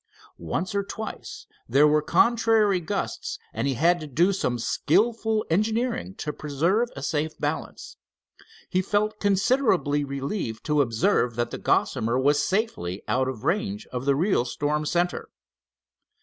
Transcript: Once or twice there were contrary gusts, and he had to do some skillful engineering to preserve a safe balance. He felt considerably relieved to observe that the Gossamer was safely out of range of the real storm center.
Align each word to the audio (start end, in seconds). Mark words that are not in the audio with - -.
Once 0.39 0.73
or 0.73 0.81
twice 0.83 1.45
there 1.69 1.87
were 1.87 2.01
contrary 2.01 2.79
gusts, 2.79 3.37
and 3.53 3.67
he 3.67 3.75
had 3.75 3.99
to 3.99 4.07
do 4.07 4.33
some 4.33 4.57
skillful 4.57 5.45
engineering 5.51 6.15
to 6.15 6.33
preserve 6.33 6.89
a 6.95 7.03
safe 7.03 7.37
balance. 7.37 7.97
He 8.67 8.81
felt 8.81 9.19
considerably 9.19 10.03
relieved 10.03 10.63
to 10.65 10.81
observe 10.81 11.35
that 11.35 11.51
the 11.51 11.59
Gossamer 11.59 12.17
was 12.17 12.41
safely 12.43 13.03
out 13.07 13.27
of 13.27 13.43
range 13.43 13.85
of 13.93 14.05
the 14.05 14.15
real 14.15 14.43
storm 14.43 14.87
center. 14.87 15.29